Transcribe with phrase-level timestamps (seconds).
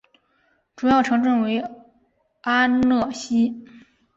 [0.75, 1.59] 主要城镇为
[2.41, 3.63] 阿讷西。